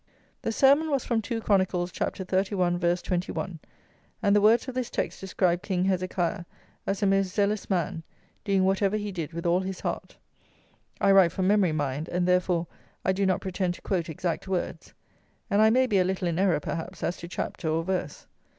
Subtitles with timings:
[0.41, 1.99] The sermon was from 2 Chronicles, ch.
[1.99, 2.79] 31.
[2.79, 2.95] v.
[3.03, 3.59] 21.,
[4.23, 6.45] and the words of this text described King Hezekiah
[6.87, 8.01] as a most zealous man,
[8.43, 10.17] doing whatever he did with all his heart.
[10.99, 12.65] I write from memory, mind, and, therefore,
[13.05, 14.95] I do not pretend to quote exact words;
[15.51, 18.25] and I may be a little in error, perhaps, as to chapter or verse.